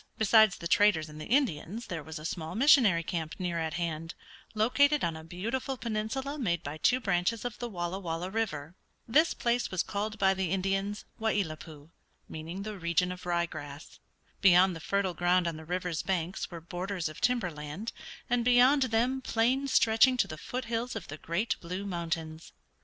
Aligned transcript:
Besides 0.17 0.57
the 0.57 0.67
traders 0.67 1.09
and 1.09 1.21
the 1.21 1.27
Indians 1.27 1.85
there 1.85 2.01
was 2.01 2.17
a 2.17 2.25
small 2.25 2.55
missionary 2.55 3.03
camp 3.03 3.35
near 3.37 3.59
at 3.59 3.75
hand, 3.75 4.15
located 4.55 5.03
on 5.03 5.15
a 5.15 5.23
beautiful 5.23 5.77
peninsula 5.77 6.39
made 6.39 6.63
by 6.63 6.77
two 6.79 6.99
branches 6.99 7.45
of 7.45 7.59
the 7.59 7.69
Walla 7.69 7.99
Walla 7.99 8.31
River. 8.31 8.73
This 9.07 9.35
place 9.35 9.69
was 9.69 9.83
called 9.83 10.17
by 10.17 10.33
the 10.33 10.49
Indians 10.49 11.05
Wai 11.19 11.33
i 11.33 11.43
lat 11.43 11.59
pui, 11.59 11.91
meaning 12.27 12.63
the 12.63 12.79
region 12.79 13.11
of 13.11 13.27
rye 13.27 13.45
grass. 13.45 13.99
Beyond 14.41 14.75
the 14.75 14.79
fertile 14.79 15.13
ground 15.13 15.47
on 15.47 15.55
the 15.57 15.65
river's 15.65 16.01
banks 16.01 16.49
were 16.49 16.61
borders 16.61 17.07
of 17.07 17.21
timber 17.21 17.51
land, 17.51 17.93
and 18.27 18.43
beyond 18.43 18.81
them 18.85 19.21
plains 19.21 19.71
stretching 19.71 20.17
to 20.17 20.27
the 20.27 20.35
foot 20.35 20.65
hills 20.65 20.95
of 20.95 21.09
the 21.09 21.17
great 21.17 21.57
Blue 21.61 21.85
Mountains. 21.85 22.53